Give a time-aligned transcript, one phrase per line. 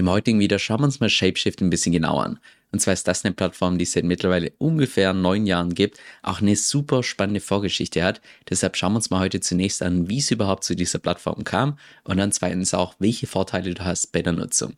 [0.00, 2.38] Im heutigen Video schauen wir uns mal Shapeshift ein bisschen genauer an.
[2.72, 6.40] Und zwar ist das eine Plattform, die es seit mittlerweile ungefähr neun Jahren gibt, auch
[6.40, 8.22] eine super spannende Vorgeschichte hat.
[8.48, 11.76] Deshalb schauen wir uns mal heute zunächst an, wie es überhaupt zu dieser Plattform kam
[12.04, 14.72] und dann zweitens auch, welche Vorteile du hast bei der Nutzung.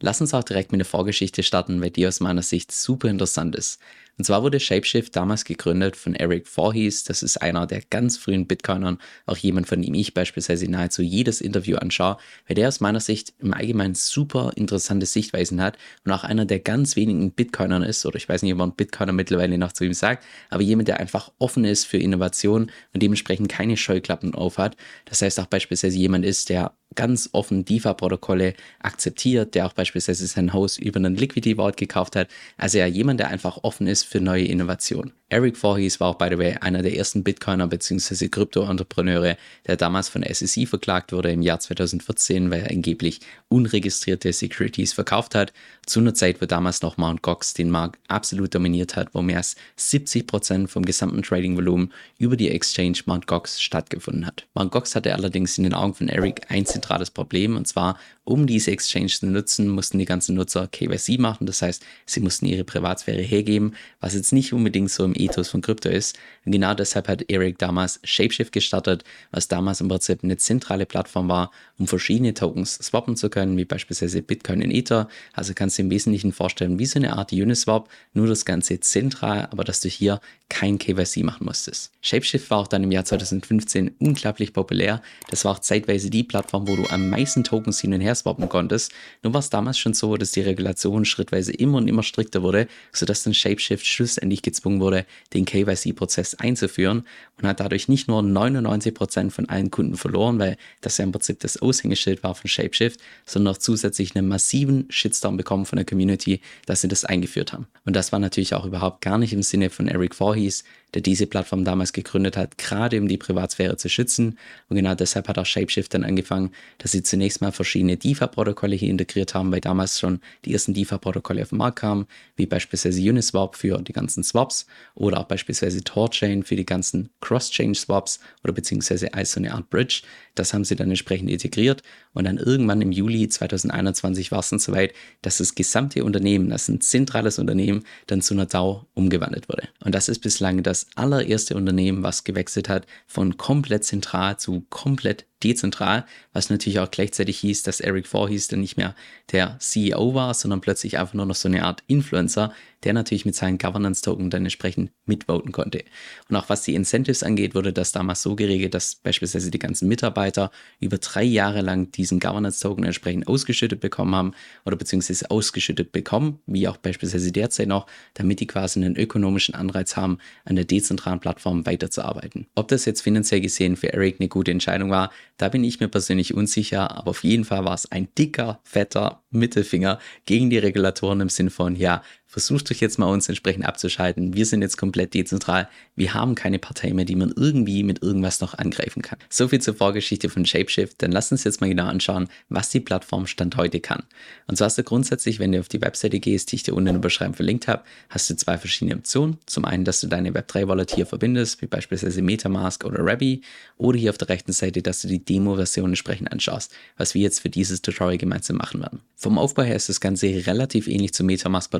[0.00, 3.54] Lass uns auch direkt mit der Vorgeschichte starten, weil die aus meiner Sicht super interessant
[3.54, 3.80] ist.
[4.16, 7.04] Und zwar wurde Shapeshift damals gegründet von Eric Voorhees.
[7.04, 11.40] Das ist einer der ganz frühen Bitcoinern, auch jemand, von dem ich beispielsweise nahezu jedes
[11.40, 16.24] Interview anschaue, weil der aus meiner Sicht im Allgemeinen super interessante Sichtweisen hat und auch
[16.24, 19.72] einer der ganz wenigen Bitcoinern ist, oder ich weiß nicht, ob man Bitcoiner mittlerweile noch
[19.72, 24.34] zu ihm sagt, aber jemand, der einfach offen ist für Innovation und dementsprechend keine Scheuklappen
[24.34, 24.76] auf hat.
[25.06, 30.52] Das heißt auch beispielsweise jemand ist, der ganz offen DeFi-Protokolle akzeptiert, der auch beispielsweise sein
[30.52, 32.28] Haus über einen Liquidity Vault gekauft hat.
[32.56, 35.12] Also ja, jemand, der einfach offen ist für neue Innovationen.
[35.34, 38.28] Eric Voorhees war auch, by the way, einer der ersten Bitcoiner bzw.
[38.28, 43.18] Krypto-Entrepreneure, der damals von SEC verklagt wurde im Jahr 2014, weil er angeblich
[43.48, 45.52] unregistrierte Securities verkauft hat.
[45.86, 47.22] Zu einer Zeit, wo damals noch Mt.
[47.22, 52.50] Gox den Markt absolut dominiert hat, wo mehr als 70% vom gesamten Trading-Volumen über die
[52.50, 53.26] Exchange Mt.
[53.26, 54.46] Gox stattgefunden hat.
[54.54, 54.70] Mt.
[54.70, 58.70] Gox hatte allerdings in den Augen von Eric ein zentrales Problem und zwar, um diese
[58.70, 61.46] Exchange zu nutzen, mussten die ganzen Nutzer KYC machen.
[61.46, 65.62] Das heißt, sie mussten ihre Privatsphäre hergeben, was jetzt nicht unbedingt so im Ethos von
[65.62, 66.18] Krypto ist.
[66.44, 71.28] Und genau deshalb hat Eric damals Shapeshift gestartet, was damals im Prinzip eine zentrale Plattform
[71.28, 75.08] war, um verschiedene Tokens swappen zu können, wie beispielsweise Bitcoin in Ether.
[75.32, 79.48] Also kannst du im Wesentlichen vorstellen, wie so eine Art Uniswap, nur das Ganze zentral,
[79.50, 81.90] aber dass du hier kein KYC machen musstest.
[82.00, 85.02] Shapeshift war auch dann im Jahr 2015 unglaublich populär.
[85.30, 88.48] Das war auch zeitweise die Plattform, wo du am meisten Tokens hin und her swappen
[88.48, 88.92] konntest.
[89.22, 92.68] Nur war es damals schon so, dass die Regulation schrittweise immer und immer strikter wurde,
[92.92, 97.06] sodass dann Shapeshift schlussendlich gezwungen wurde, den KYC-Prozess einzuführen
[97.40, 101.40] und hat dadurch nicht nur 99% von allen Kunden verloren, weil das ja im Prinzip
[101.40, 106.40] das Aushängeschild war von Shapeshift, sondern auch zusätzlich einen massiven Shitstorm bekommen von der Community,
[106.66, 107.66] dass sie das eingeführt haben.
[107.84, 111.26] Und das war natürlich auch überhaupt gar nicht im Sinne von Eric Voorhees, der diese
[111.26, 114.38] Plattform damals gegründet hat, gerade um die Privatsphäre zu schützen.
[114.68, 118.90] Und genau deshalb hat auch Shapeshift dann angefangen, dass sie zunächst mal verschiedene DeFi-Protokolle hier
[118.90, 122.06] integriert haben, weil damals schon die ersten DeFi-Protokolle auf den Markt kamen,
[122.36, 128.20] wie beispielsweise Uniswap für die ganzen Swaps oder auch beispielsweise Torchain für die ganzen Cross-Chain-Swaps
[128.44, 130.02] oder beziehungsweise als so eine Art Bridge.
[130.34, 134.58] Das haben sie dann entsprechend integriert und dann irgendwann im Juli 2021 war es dann
[134.58, 139.68] soweit, dass das gesamte Unternehmen, das ein zentrales Unternehmen, dann zu einer DAO umgewandelt wurde.
[139.84, 145.26] Und das ist bislang das allererste Unternehmen, was gewechselt hat von komplett zentral zu komplett
[145.44, 148.94] dezentral, was natürlich auch gleichzeitig hieß, dass Eric Voorhees dann nicht mehr
[149.30, 152.52] der CEO war, sondern plötzlich einfach nur noch so eine Art Influencer,
[152.84, 155.84] der natürlich mit seinen Governance-Token dann entsprechend mitvoten konnte.
[156.28, 159.88] Und auch was die Incentives angeht, wurde das damals so geregelt, dass beispielsweise die ganzen
[159.88, 160.50] Mitarbeiter
[160.80, 164.32] über drei Jahre lang diesen Governance-Token entsprechend ausgeschüttet bekommen haben
[164.64, 169.96] oder beziehungsweise ausgeschüttet bekommen, wie auch beispielsweise derzeit noch, damit die quasi einen ökonomischen Anreiz
[169.96, 172.46] haben, an der dezentralen Plattform weiterzuarbeiten.
[172.54, 175.88] Ob das jetzt finanziell gesehen für Eric eine gute Entscheidung war, da bin ich mir
[175.88, 181.20] persönlich unsicher, aber auf jeden Fall war es ein dicker, fetter Mittelfinger gegen die Regulatoren
[181.20, 182.02] im Sinn von, ja,
[182.34, 184.34] versucht euch jetzt mal uns entsprechend abzuschalten.
[184.34, 185.68] Wir sind jetzt komplett dezentral.
[185.94, 189.20] Wir haben keine Partei mehr, die man irgendwie mit irgendwas noch angreifen kann.
[189.30, 191.00] So viel zur Vorgeschichte von Shapeshift.
[191.00, 194.02] Dann lasst uns jetzt mal genau anschauen, was die Plattform Stand heute kann.
[194.48, 196.88] Und zwar hast du grundsätzlich, wenn du auf die Webseite gehst, die ich dir unten
[196.88, 199.38] in der Beschreibung verlinkt habe, hast du zwei verschiedene Optionen.
[199.46, 203.42] Zum einen, dass du deine Web3-Wallet hier verbindest, wie beispielsweise Metamask oder Rabby.
[203.76, 207.38] Oder hier auf der rechten Seite, dass du die Demo-Version entsprechend anschaust, was wir jetzt
[207.38, 209.02] für dieses Tutorial gemeinsam machen werden.
[209.14, 211.70] Vom Aufbau her ist das Ganze relativ ähnlich zum Metamask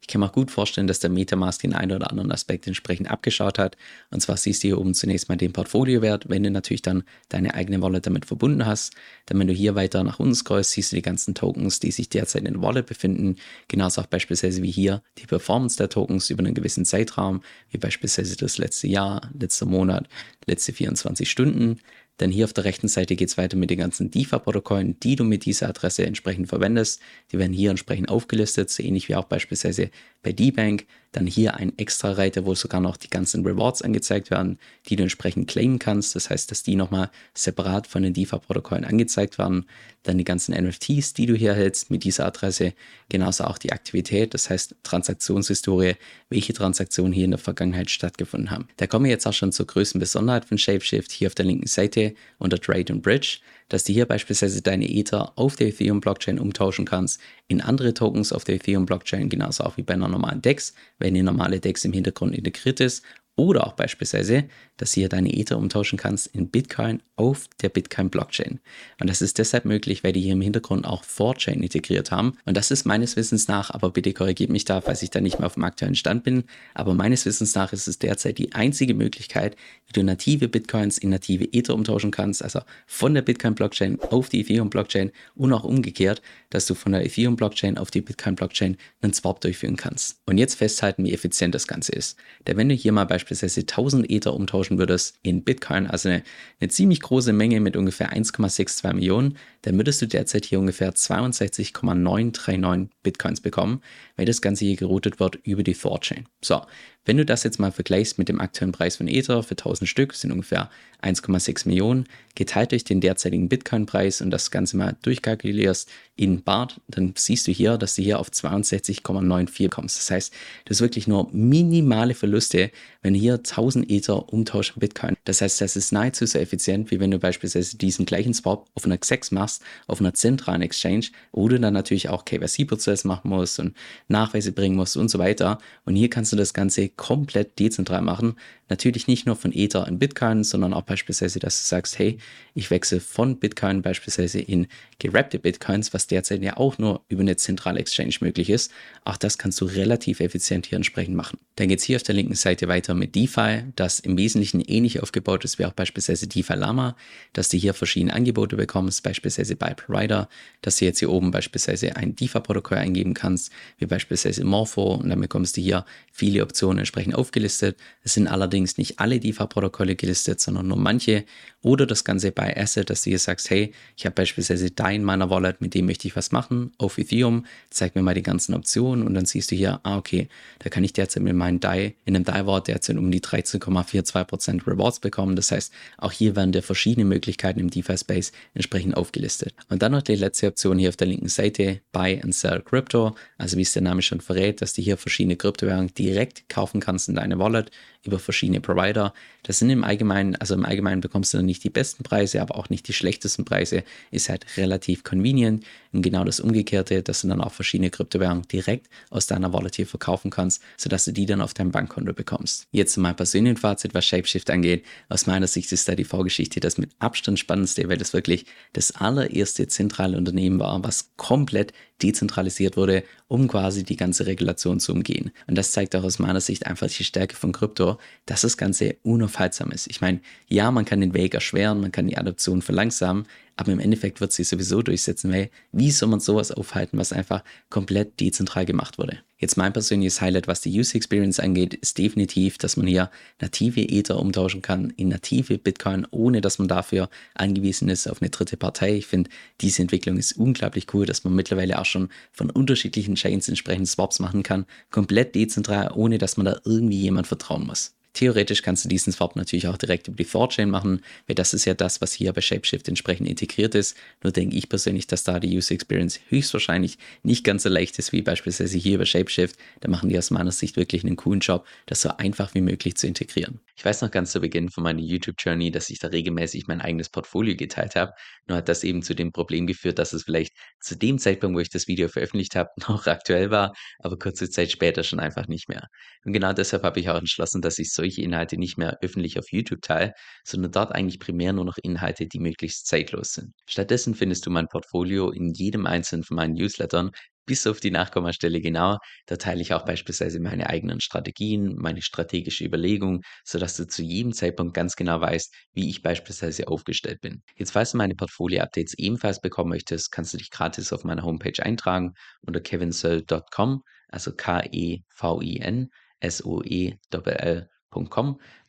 [0.00, 3.10] Ich kann mir auch gut vorstellen, dass der Metamask den einen oder anderen Aspekt entsprechend
[3.10, 3.76] abgeschaut hat.
[4.10, 7.54] Und zwar siehst du hier oben zunächst mal den Portfoliowert, wenn du natürlich dann deine
[7.54, 8.94] eigene Wallet damit verbunden hast.
[9.26, 12.08] Dann, wenn du hier weiter nach unten scrollst, siehst du die ganzen Tokens, die sich
[12.08, 13.36] derzeit in der Wallet befinden.
[13.68, 18.36] Genauso auch beispielsweise wie hier die Performance der Tokens über einen gewissen Zeitraum, wie beispielsweise
[18.36, 20.08] das letzte Jahr, letzter Monat,
[20.46, 21.80] letzte 24 Stunden.
[22.18, 25.24] Dann hier auf der rechten Seite geht es weiter mit den ganzen DeFi-Protokollen, die du
[25.24, 27.00] mit dieser Adresse entsprechend verwendest.
[27.32, 29.90] Die werden hier entsprechend aufgelistet, so ähnlich wie auch beispielsweise
[30.22, 30.86] bei D-Bank.
[31.12, 34.58] Dann hier ein extra Reiter, wo sogar noch die ganzen Rewards angezeigt werden,
[34.88, 36.14] die du entsprechend claimen kannst.
[36.14, 39.66] Das heißt, dass die nochmal separat von den DeFi-Protokollen angezeigt werden.
[40.02, 42.74] Dann die ganzen NFTs, die du hier hältst mit dieser Adresse.
[43.08, 45.94] Genauso auch die Aktivität, das heißt Transaktionshistorie,
[46.28, 48.68] welche Transaktionen hier in der Vergangenheit stattgefunden haben.
[48.76, 51.66] Da kommen wir jetzt auch schon zur größten Besonderheit von Shapeshift hier auf der linken
[51.66, 53.38] Seite unter Trade und Bridge
[53.68, 58.44] dass du hier beispielsweise deine Ether auf der Ethereum-Blockchain umtauschen kannst in andere Tokens auf
[58.44, 62.34] der Ethereum-Blockchain, genauso auch wie bei einer normalen DEX, wenn die normale DEX im Hintergrund
[62.34, 63.04] integriert ist
[63.38, 64.46] Oder auch beispielsweise,
[64.78, 68.58] dass du hier deine Ether umtauschen kannst in Bitcoin auf der Bitcoin-Blockchain.
[69.00, 72.36] Und das ist deshalb möglich, weil die hier im Hintergrund auch 4chain integriert haben.
[72.46, 75.38] Und das ist meines Wissens nach, aber bitte korrigiert mich da, falls ich da nicht
[75.38, 76.44] mehr auf dem aktuellen Stand bin,
[76.74, 79.54] aber meines Wissens nach ist es derzeit die einzige Möglichkeit,
[79.86, 84.40] wie du native Bitcoins in native Ether umtauschen kannst, also von der Bitcoin-Blockchain auf die
[84.40, 89.76] Ethereum-Blockchain und auch umgekehrt, dass du von der Ethereum-Blockchain auf die Bitcoin-Blockchain einen Swap durchführen
[89.76, 90.18] kannst.
[90.26, 92.18] Und jetzt festhalten, wie effizient das Ganze ist.
[92.48, 96.22] Denn wenn du hier mal beispielsweise beispielsweise 1000 Ether umtauschen würdest in Bitcoin, also eine,
[96.60, 102.88] eine ziemlich große Menge mit ungefähr 1,62 Millionen, dann würdest du derzeit hier ungefähr 62,939
[103.02, 103.82] Bitcoins bekommen,
[104.16, 106.26] weil das Ganze hier geroutet wird über die Thorchain.
[106.42, 106.62] So,
[107.04, 110.14] wenn du das jetzt mal vergleichst mit dem aktuellen Preis von Ether für 1000 Stück,
[110.14, 110.70] sind ungefähr
[111.02, 117.14] 1,6 Millionen, geteilt durch den derzeitigen Bitcoin-Preis und das Ganze mal durchkalkulierst in Bart, dann
[117.16, 119.98] siehst du hier, dass du hier auf 62,94 kommst.
[119.98, 120.32] Das heißt,
[120.64, 122.70] das ist wirklich nur minimale Verluste,
[123.02, 125.16] wenn hier 1000 Ether umtauschst in Bitcoin.
[125.24, 128.84] Das heißt, das ist nahezu so effizient, wie wenn du beispielsweise diesen gleichen Swap auf
[128.84, 133.60] einer XEX machst, auf einer zentralen Exchange, wo du dann natürlich auch KYC-Prozess machen musst
[133.60, 133.76] und
[134.08, 135.58] Nachweise bringen musst und so weiter.
[135.84, 138.36] Und hier kannst du das Ganze komplett dezentral machen.
[138.68, 142.18] Natürlich nicht nur von Ether in Bitcoin, sondern auch beispielsweise, dass du sagst, hey,
[142.54, 144.66] ich wechsle von Bitcoin beispielsweise in
[144.98, 148.72] gerappte Bitcoins, was derzeit ja auch nur über eine zentrale Exchange möglich ist.
[149.04, 151.38] Auch das kannst du relativ effizient hier entsprechend machen.
[151.56, 155.02] Dann geht es hier auf der linken Seite weiter mit DeFi, das im Wesentlichen ähnlich
[155.02, 156.96] aufgebaut ist wie auch beispielsweise DeFi Lama,
[157.32, 160.28] dass du hier verschiedene Angebote bekommst, beispielsweise bei Provider,
[160.62, 165.20] dass du jetzt hier oben beispielsweise ein DeFi-Protokoll eingeben kannst, wie beispielsweise Morpho und dann
[165.20, 167.78] bekommst du hier viele Optionen entsprechend aufgelistet.
[168.02, 171.24] Es sind allerdings nicht alle DeFi-Protokolle gelistet, sondern nur manche.
[171.62, 175.04] Oder das Ganze bei Asset, dass du hier sagst, hey, ich habe beispielsweise DAI in
[175.04, 178.54] meiner Wallet, mit dem möchte ich was machen, auf Ethereum, zeig mir mal die ganzen
[178.54, 180.28] Optionen und dann siehst du hier, ah, okay,
[180.60, 185.00] da kann ich derzeit mit meinem DAI, in einem DAI-Wort derzeit um die 13,42% Rewards
[185.00, 185.36] bekommen.
[185.36, 189.54] Das heißt, auch hier werden dir verschiedene Möglichkeiten im DeFi-Space entsprechend aufgelistet.
[189.68, 193.16] Und dann noch die letzte Option hier auf der linken Seite, Buy and Sell Crypto,
[193.36, 197.08] also wie es der Name schon verrät, dass du hier verschiedene Kryptowährungen direkt kaufen kannst
[197.08, 197.70] in deine Wallet
[198.08, 199.14] über verschiedene Provider.
[199.42, 202.56] Das sind im Allgemeinen, also im Allgemeinen bekommst du dann nicht die besten Preise, aber
[202.56, 203.84] auch nicht die schlechtesten Preise.
[204.10, 205.64] Ist halt relativ convenient.
[205.92, 209.86] Und genau das Umgekehrte, dass du dann auch verschiedene Kryptowährungen direkt aus deiner Wallet hier
[209.86, 212.66] verkaufen kannst, sodass du die dann auf dein Bankkonto bekommst.
[212.72, 214.84] Jetzt zu meinem persönlichen Fazit, was Shapeshift angeht.
[215.08, 218.94] Aus meiner Sicht ist da die Vorgeschichte das mit Abstand spannendste, weil das wirklich das
[218.96, 221.72] allererste zentrale Unternehmen war, was komplett
[222.02, 225.32] dezentralisiert wurde, um quasi die ganze Regulation zu umgehen.
[225.46, 228.96] Und das zeigt auch aus meiner Sicht einfach die Stärke von Krypto, dass das Ganze
[229.02, 229.86] unaufhaltsam ist.
[229.88, 233.26] Ich meine, ja, man kann den Weg erschweren, man kann die Adoption verlangsamen,
[233.58, 237.42] aber im Endeffekt wird sie sowieso durchsetzen, weil wie soll man sowas aufhalten, was einfach
[237.70, 239.18] komplett dezentral gemacht wurde?
[239.36, 243.10] Jetzt mein persönliches Highlight, was die User Experience angeht, ist definitiv, dass man hier
[243.40, 248.30] native Ether umtauschen kann in native Bitcoin, ohne dass man dafür angewiesen ist auf eine
[248.30, 248.94] dritte Partei.
[248.94, 249.28] Ich finde,
[249.60, 254.20] diese Entwicklung ist unglaublich cool, dass man mittlerweile auch schon von unterschiedlichen Chains entsprechend Swaps
[254.20, 257.97] machen kann, komplett dezentral, ohne dass man da irgendwie jemand vertrauen muss.
[258.18, 261.66] Theoretisch kannst du diesen Swap natürlich auch direkt über die Thorchain machen, weil das ist
[261.66, 263.96] ja das, was hier bei Shapeshift entsprechend integriert ist.
[264.24, 268.10] Nur denke ich persönlich, dass da die User Experience höchstwahrscheinlich nicht ganz so leicht ist
[268.10, 269.56] wie beispielsweise hier über Shapeshift.
[269.82, 272.96] Da machen die aus meiner Sicht wirklich einen coolen Job, das so einfach wie möglich
[272.96, 273.60] zu integrieren.
[273.78, 277.10] Ich weiß noch ganz zu Beginn von meiner YouTube-Journey, dass ich da regelmäßig mein eigenes
[277.10, 278.10] Portfolio geteilt habe.
[278.48, 281.60] Nur hat das eben zu dem Problem geführt, dass es vielleicht zu dem Zeitpunkt, wo
[281.60, 285.68] ich das Video veröffentlicht habe, noch aktuell war, aber kurze Zeit später schon einfach nicht
[285.68, 285.86] mehr.
[286.24, 289.52] Und genau deshalb habe ich auch entschlossen, dass ich solche Inhalte nicht mehr öffentlich auf
[289.52, 290.12] YouTube teile,
[290.42, 293.52] sondern dort eigentlich primär nur noch Inhalte, die möglichst zeitlos sind.
[293.68, 297.12] Stattdessen findest du mein Portfolio in jedem einzelnen von meinen Newslettern,
[297.48, 298.98] bis auf die Nachkommastelle genau.
[299.26, 304.32] Da teile ich auch beispielsweise meine eigenen Strategien, meine strategische Überlegung, sodass du zu jedem
[304.32, 307.42] Zeitpunkt ganz genau weißt, wie ich beispielsweise aufgestellt bin.
[307.56, 311.60] Jetzt, falls du meine Portfolio-Updates ebenfalls bekommen möchtest, kannst du dich gratis auf meiner Homepage
[311.60, 312.12] eintragen
[312.46, 315.88] unter kevinsoe.com, also K-E-V-I-N
[316.20, 317.80] S-O-E-L-L.com.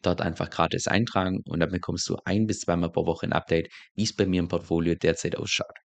[0.02, 3.70] Dort einfach gratis eintragen und dann bekommst du ein bis zweimal pro Woche ein Update,
[3.96, 5.78] wie es bei mir im Portfolio derzeit ausschaut.